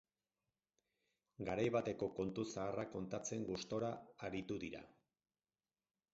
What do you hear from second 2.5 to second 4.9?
zaharrak kontatzen gustora aritu dira.